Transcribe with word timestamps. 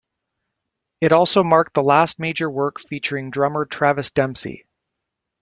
It 0.99 1.11
also 1.11 1.43
marked 1.43 1.75
the 1.75 1.83
last 1.83 2.19
major 2.19 2.49
work 2.49 2.79
featuring 2.79 3.29
drummer 3.29 3.65
Travis 3.65 4.09
Demsey. 4.09 4.63